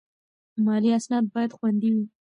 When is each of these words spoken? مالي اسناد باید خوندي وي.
مالي 0.65 0.89
اسناد 0.99 1.25
باید 1.33 1.51
خوندي 1.57 1.89
وي. 1.95 2.05